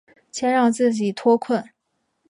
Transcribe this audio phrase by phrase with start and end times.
[0.31, 1.63] 先让自己脱困